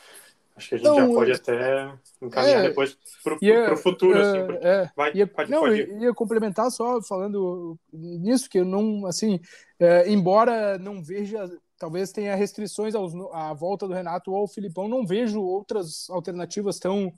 [0.54, 4.18] Acho que a gente não, já pode até encaminhar é, depois para o futuro.
[4.18, 8.64] É, assim, é, vai, ia, pode, não, pode ia complementar só falando nisso, que eu
[8.64, 9.40] não, assim,
[9.78, 14.88] é, embora não veja, talvez tenha restrições aos, à volta do Renato ou ao Filipão,
[14.88, 17.10] não vejo outras alternativas tão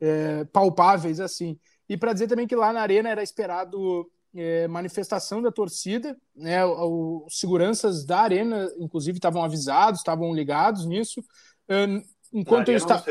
[0.00, 1.58] é, palpáveis assim.
[1.88, 6.64] E para dizer também que lá na Arena era esperado é, manifestação da torcida, né?
[6.64, 11.22] Os seguranças da arena, inclusive, estavam avisados, estavam ligados nisso
[12.32, 13.02] enquanto ele está.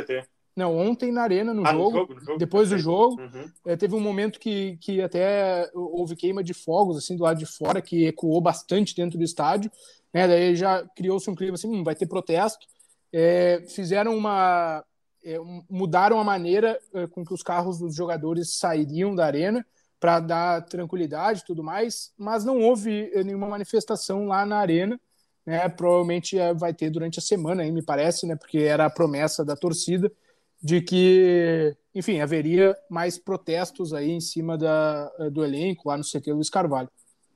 [0.56, 3.50] Não, ontem na Arena, no, ah, jogo, no jogo, no jogo, depois do jogo, uhum.
[3.66, 7.46] é, teve um momento que, que até houve queima de fogos, assim, do lado de
[7.46, 9.72] fora, que ecoou bastante dentro do estádio,
[10.14, 12.68] né, daí já criou-se um clima assim, hum, vai ter protesto,
[13.14, 14.84] é, fizeram uma...
[15.24, 15.38] É,
[15.70, 16.80] mudaram a maneira
[17.12, 19.66] com que os carros dos jogadores sairiam da Arena,
[20.00, 25.00] para dar tranquilidade e tudo mais, mas não houve nenhuma manifestação lá na Arena,
[25.46, 28.90] né, provavelmente é, vai ter durante a semana, aí, me parece, né, porque era a
[28.90, 30.12] promessa da torcida
[30.62, 36.34] de que, enfim, haveria mais protestos aí em cima da, do elenco lá no CT
[36.34, 36.90] Luiz Carvalho.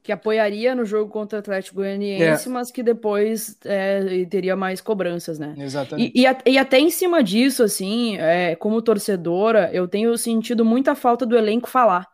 [0.04, 2.52] Que apoiaria no jogo contra o Atlético Goianiense, é.
[2.52, 5.56] mas que depois é, teria mais cobranças, né?
[5.58, 6.12] Exatamente.
[6.14, 10.94] E, e, e até em cima disso, assim, é, como torcedora, eu tenho sentido muita
[10.94, 12.13] falta do elenco falar.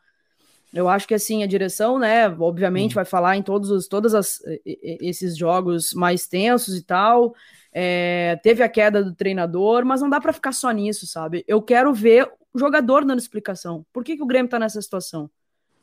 [0.74, 2.96] Eu acho que assim, a direção, né, obviamente, uhum.
[2.96, 7.34] vai falar em todos os todas as, esses jogos mais tensos e tal.
[7.72, 11.44] É, teve a queda do treinador, mas não dá para ficar só nisso, sabe?
[11.48, 13.86] Eu quero ver o jogador dando explicação.
[13.94, 15.30] Por que, que o Grêmio tá nessa situação?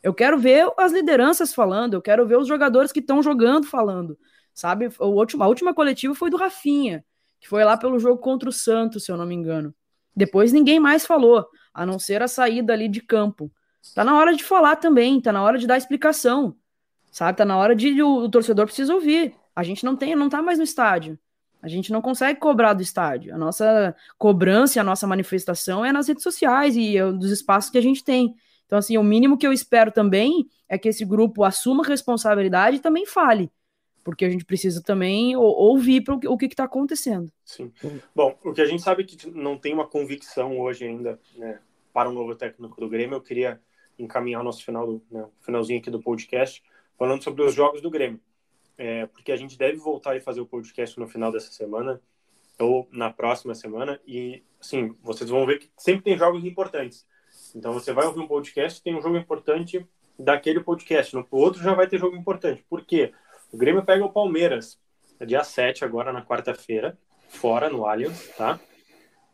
[0.02, 4.16] Eu quero ver as lideranças falando, eu quero ver os jogadores que estão jogando falando,
[4.54, 4.88] sabe?
[5.00, 7.04] O último, a última coletiva foi do Rafinha,
[7.40, 9.74] que foi lá pelo jogo contra o Santos, se eu não me engano.
[10.14, 13.50] Depois ninguém mais falou, a não ser a saída ali de campo.
[13.94, 16.56] Tá na hora de falar também, tá na hora de dar explicação,
[17.10, 17.38] sabe?
[17.38, 19.34] Tá na hora de o, o torcedor precisa ouvir.
[19.54, 21.18] A gente não tem, não tá mais no estádio.
[21.62, 23.34] A gente não consegue cobrar do estádio.
[23.34, 27.78] A nossa cobrança, a nossa manifestação é nas redes sociais e é dos espaços que
[27.78, 28.34] a gente tem.
[28.66, 32.80] Então, assim, o mínimo que eu espero também é que esse grupo assuma responsabilidade e
[32.80, 33.50] também fale.
[34.04, 37.32] porque a gente precisa também ouvir o que está acontecendo.
[37.44, 37.72] Sim.
[38.14, 41.58] Bom, o que a gente sabe é que não tem uma convicção hoje ainda né,
[41.92, 43.16] para o um novo técnico do Grêmio.
[43.16, 43.60] Eu queria
[43.98, 46.62] encaminhar o nosso final, né, finalzinho aqui do podcast,
[46.98, 48.20] falando sobre os jogos do Grêmio.
[48.78, 52.00] É, porque a gente deve voltar e fazer o podcast no final dessa semana
[52.58, 57.06] ou na próxima semana e assim vocês vão ver que sempre tem jogos importantes.
[57.54, 59.86] Então você vai ouvir um podcast tem um jogo importante
[60.18, 61.14] daquele podcast.
[61.14, 62.64] No outro já vai ter jogo importante.
[62.68, 63.12] Por quê?
[63.50, 64.78] O Grêmio pega o Palmeiras
[65.18, 68.60] é dia 7 agora na quarta-feira fora no Allianz tá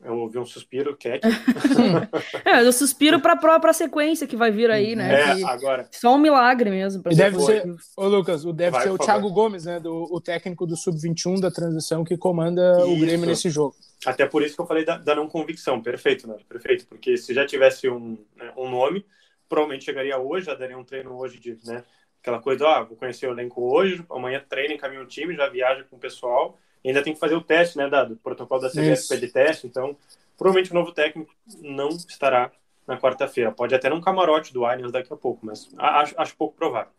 [0.05, 1.21] eu ouvi um suspiro, Cat.
[2.45, 5.21] é, eu suspiro para a própria sequência que vai vir aí, né?
[5.21, 5.45] É, que...
[5.45, 5.89] agora.
[5.93, 7.03] Só um milagre mesmo.
[7.09, 7.65] E deve ser,
[7.97, 9.79] ô Lucas, o deve vai, ser o Thiago Gomes, né?
[9.79, 12.93] Do, o técnico do Sub-21 da transição que comanda isso.
[12.93, 13.77] o Grêmio nesse jogo.
[14.05, 15.81] Até por isso que eu falei da, da não convicção.
[15.81, 16.37] Perfeito, né?
[16.49, 16.87] Perfeito.
[16.89, 19.07] Porque se já tivesse um, né, um nome,
[19.49, 21.85] provavelmente chegaria hoje, já daria um treino hoje de, né?
[22.21, 25.85] Aquela coisa, ah, vou conhecer o elenco hoje, amanhã treina, encaminha o time, já viaja
[25.85, 26.59] com o pessoal
[26.89, 29.97] ainda tem que fazer o teste, né, dado o protocolo da CBF de teste, então
[30.37, 32.51] provavelmente o novo técnico não estará
[32.87, 33.53] na quarta-feira.
[33.53, 36.93] Pode até num camarote do Allianz daqui a pouco, mas acho, acho pouco provável.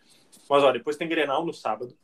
[0.50, 1.96] Mas olha, depois tem Grenal no sábado.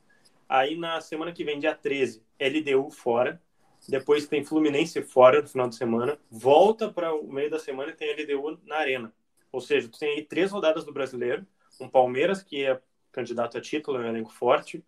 [0.47, 3.41] Aí na semana que vem, dia 13, LDU fora.
[3.87, 6.17] Depois tem Fluminense fora no final de semana.
[6.29, 9.13] Volta para o meio da semana e tem LDU na Arena.
[9.51, 11.45] Ou seja, tu tem aí três rodadas do brasileiro.
[11.79, 12.79] Um Palmeiras, que é
[13.11, 14.83] candidato a título, é um elenco forte.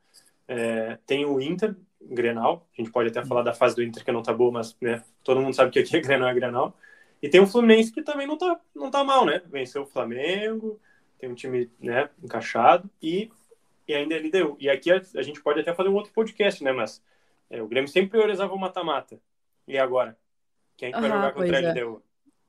[0.48, 1.76] É, tem o Inter,
[2.10, 2.68] Grenal.
[2.78, 5.04] A gente pode até falar da fase do Inter que não tá boa, mas né,
[5.24, 6.76] todo mundo sabe que aqui é Grenal é Grenal.
[7.22, 9.42] E tem o Fluminense que também não tá, não tá mal, né?
[9.46, 10.80] Venceu o Flamengo,
[11.20, 13.30] tem um time né, encaixado e,
[13.88, 14.58] e ainda ele deu.
[14.60, 16.72] E aqui a, a, gente pode até fazer um outro podcast, né?
[16.72, 17.02] Mas
[17.50, 19.20] é, o Grêmio sempre priorizava o mata-mata.
[19.68, 20.18] E agora?
[20.76, 22.02] Quem é que vai jogar contra a LDU?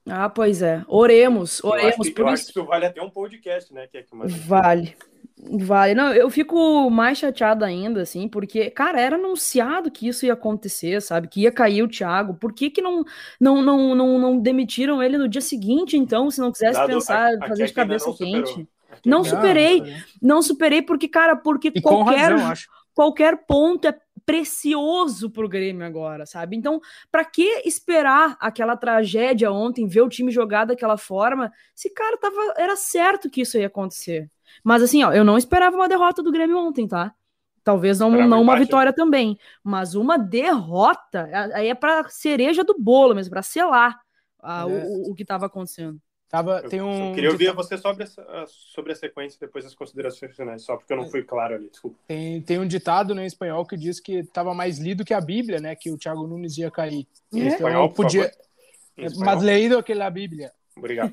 [0.09, 0.83] Ah, pois é.
[0.88, 2.07] Oremos, oremos.
[2.07, 2.35] Eu, que, eu isso...
[2.35, 3.87] acho que isso vale até um podcast, né?
[3.87, 4.97] Que é que vale.
[5.45, 5.95] Vale.
[5.95, 11.03] Não, eu fico mais chateado ainda, assim, porque, cara, era anunciado que isso ia acontecer,
[11.03, 11.27] sabe?
[11.27, 12.35] Que ia cair o Thiago.
[12.35, 13.05] Por que, que não,
[13.41, 17.35] não, não, não, não demitiram ele no dia seguinte, então, se não quisesse Dado, pensar,
[17.35, 18.69] a, fazer de cabeça quente?
[19.05, 19.83] Não superei.
[20.21, 22.55] Não superei porque, cara, porque e qualquer, razão,
[22.95, 26.57] qualquer ponto é precioso pro Grêmio agora, sabe?
[26.57, 32.17] Então, para que esperar aquela tragédia ontem, ver o time jogar daquela forma, se cara
[32.17, 34.31] tava era certo que isso ia acontecer.
[34.62, 37.15] Mas assim, ó, eu não esperava uma derrota do Grêmio ontem, tá?
[37.65, 43.15] Talvez não, não uma vitória também, mas uma derrota aí é para cereja do bolo
[43.15, 44.01] mesmo, para selar
[44.43, 44.65] a, é.
[44.65, 46.01] o, o que estava acontecendo.
[46.29, 47.11] Tava, tem um...
[47.11, 50.93] Eu queria ouvir você sobre, a, sobre a sequência depois das considerações finais, só porque
[50.93, 51.99] eu não fui claro ali, desculpa.
[52.09, 55.21] Tem, tem um ditado né, em espanhol que diz que estava mais lido que a
[55.21, 55.77] Bíblia, né?
[55.77, 57.07] Que o Thiago Nunes ia cair.
[57.31, 58.33] Em então, espanhol, podia...
[59.19, 60.53] Mais leído que a Bíblia.
[60.75, 61.12] Obrigado.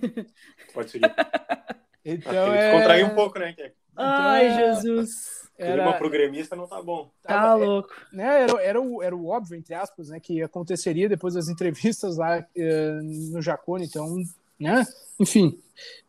[0.73, 1.13] Pode seguir.
[2.13, 2.71] Então é...
[2.71, 3.51] Descontrair um pouco, né?
[3.51, 4.55] Então, Ai, é...
[4.55, 5.39] Jesus.
[5.57, 5.83] Era...
[5.83, 7.11] Clima pro gremista não tá bom.
[7.21, 7.93] Tá louco.
[8.13, 12.15] né, era, era, o, era o óbvio, entre aspas, né, que aconteceria depois das entrevistas
[12.15, 14.15] lá eh, no Jacone, então,
[14.57, 14.85] né,
[15.19, 15.59] enfim,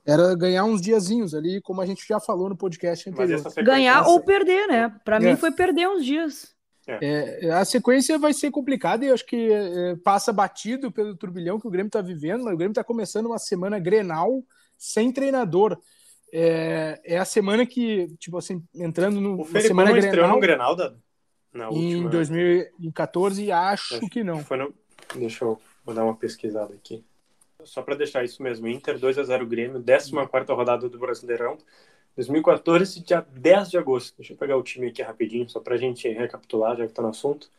[0.06, 3.42] era ganhar uns diazinhos ali, como a gente já falou no podcast anterior.
[3.64, 4.94] Ganhar ou perder, né?
[5.04, 5.20] Para é.
[5.20, 6.54] mim foi perder uns dias.
[6.86, 7.46] É.
[7.46, 7.50] é.
[7.50, 11.66] a sequência vai ser complicada e eu acho que é, passa batido pelo turbilhão que
[11.66, 14.42] o Grêmio está vivendo, mas o Grêmio está começando uma semana grenal
[14.80, 15.78] sem treinador.
[16.32, 20.08] É, é a semana que, tipo assim, entrando no, o na semana Grenal.
[20.08, 20.94] estreou no Grenal da,
[21.52, 22.08] na última...
[22.08, 24.42] Em 2014, acho, acho que não.
[24.42, 24.72] Foi no,
[25.16, 27.04] deixa eu vou dar uma pesquisada aqui.
[27.64, 31.58] Só para deixar isso mesmo, Inter 2 a 0 Grêmio, 14 rodada do Brasileirão,
[32.16, 34.16] 2014, dia 10 de agosto.
[34.16, 37.02] Deixa eu pegar o time aqui rapidinho, só para a gente recapitular, já que está
[37.02, 37.50] no assunto.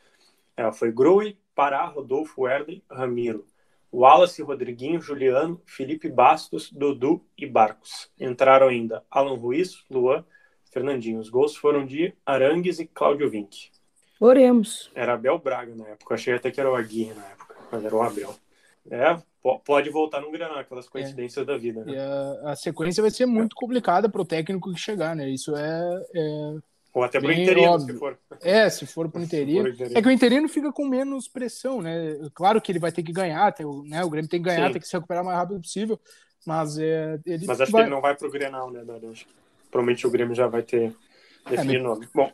[0.57, 3.45] É, foi Groi, Pará, Rodolfo, Erle, Ramiro.
[3.93, 8.10] Wallace, Rodriguinho, Juliano, Felipe Bastos, Dudu e Barcos.
[8.19, 10.23] Entraram ainda Alan Ruiz, Luan,
[10.71, 11.19] Fernandinho.
[11.19, 13.69] Os gols foram de Arangues e Cláudio Vinck.
[14.19, 14.91] Oremos.
[14.95, 16.13] Era Abel Braga na época.
[16.13, 18.36] Eu achei até que era o Aguirre na época, mas era o Abel.
[18.89, 19.21] É,
[19.65, 21.45] pode voltar no Granal, aquelas coincidências é.
[21.45, 21.84] da vida.
[21.84, 21.97] Né?
[21.99, 25.30] A, a, sequência vai ser muito complicada para o técnico que chegar, né?
[25.30, 26.56] Isso é, é
[26.93, 27.93] ou até para o interino, óbvio.
[27.93, 28.19] se for.
[28.41, 29.69] É, se for para o interino.
[29.93, 32.17] É que o interino fica com menos pressão, né?
[32.34, 34.04] Claro que ele vai ter que ganhar, tem, né?
[34.04, 34.73] o Grêmio tem que ganhar, Sim.
[34.73, 35.99] tem que se recuperar o mais rápido possível.
[36.45, 37.84] Mas, é, ele mas acho vai...
[37.84, 39.25] que ele não vai para o Grenal, né, que
[39.69, 40.93] provavelmente o Grêmio já vai ter
[41.47, 42.07] definido o é, nome.
[42.13, 42.32] Bom.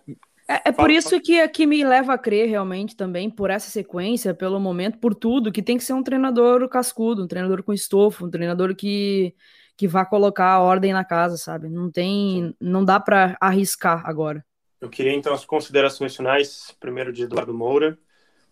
[0.47, 4.33] É, é por isso que aqui me leva a crer realmente também, por essa sequência,
[4.33, 8.25] pelo momento, por tudo, que tem que ser um treinador cascudo, um treinador com estofo,
[8.25, 9.35] um treinador que
[9.77, 11.69] que vá colocar a ordem na casa, sabe?
[11.69, 14.43] Não tem, não dá para arriscar agora.
[14.79, 17.97] Eu queria então as considerações finais, primeiro de Eduardo Moura,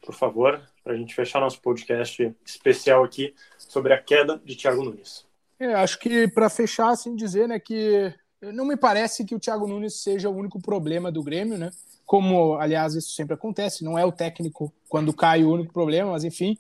[0.02, 4.84] por favor, para a gente fechar nosso podcast especial aqui sobre a queda de Thiago
[4.84, 5.26] Nunes.
[5.60, 9.68] É, acho que para fechar, assim, dizer né, que não me parece que o Thiago
[9.68, 11.72] Nunes seja o único problema do Grêmio, né?
[12.06, 16.24] como, aliás, isso sempre acontece, não é o técnico quando cai o único problema, mas
[16.24, 16.58] enfim,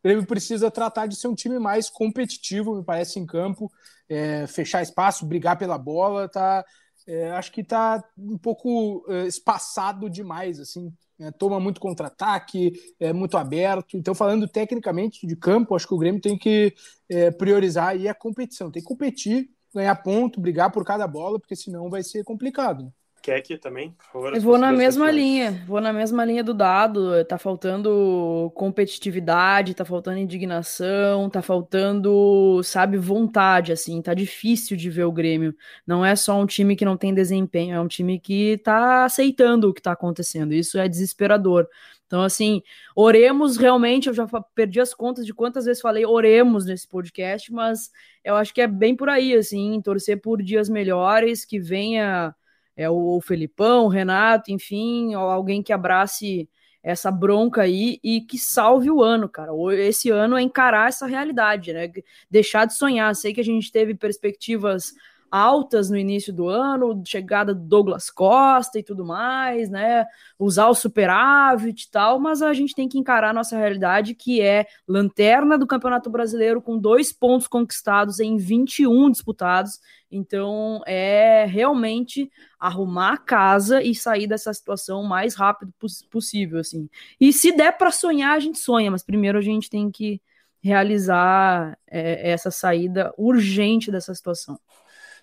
[0.00, 3.70] o Grêmio precisa tratar de ser um time mais competitivo, me parece, em campo,
[4.08, 6.64] é, fechar espaço, brigar pela bola, tá,
[7.08, 13.14] é, acho que está um pouco é, espaçado demais, assim, né, toma muito contra-ataque, é
[13.14, 13.96] muito aberto.
[13.96, 16.74] Então, falando tecnicamente de campo, acho que o Grêmio tem que
[17.08, 21.56] é, priorizar aí a competição, tem que competir, ganhar ponto, brigar por cada bola, porque
[21.56, 22.92] senão vai ser complicado.
[23.22, 24.34] Keck também, por favor.
[24.34, 27.24] Eu vou na mesma linha, vou na mesma linha do dado.
[27.24, 34.00] Tá faltando competitividade, tá faltando indignação, tá faltando, sabe, vontade, assim.
[34.00, 35.54] Tá difícil de ver o Grêmio.
[35.86, 39.68] Não é só um time que não tem desempenho, é um time que tá aceitando
[39.68, 40.54] o que tá acontecendo.
[40.54, 41.66] Isso é desesperador.
[42.08, 42.62] Então, assim,
[42.96, 44.08] oremos realmente.
[44.08, 47.90] Eu já perdi as contas de quantas vezes falei oremos nesse podcast, mas
[48.24, 52.34] eu acho que é bem por aí, assim, torcer por dias melhores, que venha
[52.78, 56.48] é o Felipão, o Renato, enfim, alguém que abrace
[56.80, 59.50] essa bronca aí e que salve o ano, cara.
[59.76, 61.90] Esse ano é encarar essa realidade, né?
[62.30, 63.14] Deixar de sonhar.
[63.16, 64.92] Sei que a gente teve perspectivas
[65.30, 70.06] altas no início do ano, chegada do Douglas Costa e tudo mais, né?
[70.38, 74.40] Usar o superávit e tal, mas a gente tem que encarar a nossa realidade, que
[74.40, 79.80] é lanterna do Campeonato Brasileiro com dois pontos conquistados em 21 disputados.
[80.10, 85.72] Então, é realmente arrumar a casa e sair dessa situação o mais rápido
[86.10, 86.88] possível, assim.
[87.20, 90.20] E se der para sonhar, a gente sonha, mas primeiro a gente tem que
[90.62, 94.58] realizar é, essa saída urgente dessa situação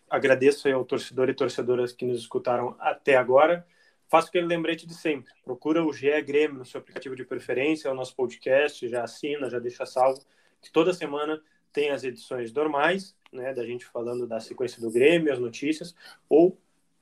[0.09, 3.65] agradeço ao torcedor e torcedoras que nos escutaram até agora.
[4.07, 5.33] Faço aquele lembrete de sempre.
[5.43, 9.49] Procura o GE Grêmio no seu aplicativo de preferência, é o nosso podcast, já assina,
[9.49, 10.21] já deixa salvo,
[10.61, 11.41] que toda semana
[11.73, 15.95] tem as edições normais, né, da gente falando da sequência do Grêmio, as notícias,
[16.29, 16.57] ou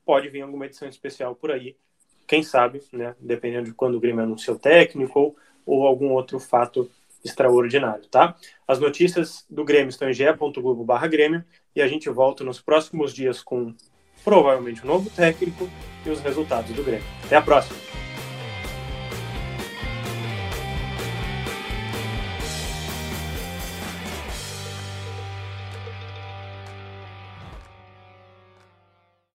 [0.06, 1.76] pode vir alguma edição especial por aí,
[2.26, 6.39] quem sabe, né, dependendo de quando o Grêmio anuncia o técnico ou, ou algum outro
[6.39, 6.89] fato
[7.24, 8.36] extraordinário, tá?
[8.67, 11.43] As notícias do Grêmio estão em ge.globo/grêmio
[11.76, 13.74] e a gente volta nos próximos dias com
[14.24, 15.69] provavelmente um novo técnico
[16.05, 17.05] e os resultados do Grêmio.
[17.26, 17.93] Até a próxima!